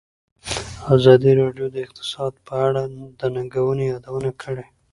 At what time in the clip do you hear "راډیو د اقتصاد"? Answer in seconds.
1.41-2.33